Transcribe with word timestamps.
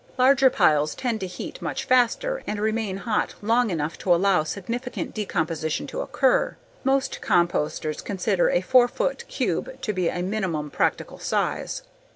Larger 0.17 0.49
piles 0.49 0.95
tend 0.95 1.19
to 1.19 1.27
heat 1.27 1.61
much 1.61 1.83
faster 1.85 2.41
and 2.47 2.59
remain 2.59 2.97
hot 2.97 3.35
long 3.39 3.69
enough 3.69 3.99
to 3.99 4.11
allow 4.15 4.41
significant 4.43 5.13
decomposition 5.13 5.85
to 5.85 6.01
occur. 6.01 6.55
Most 6.83 7.19
composters 7.21 8.03
consider 8.03 8.49
a 8.49 8.61
four 8.61 8.87
foot 8.87 9.27
cube 9.27 9.79
to 9.81 9.93
be 9.93 10.09
a 10.09 10.23
minimum 10.23 10.71
practical 10.71 11.19
size. 11.19 11.83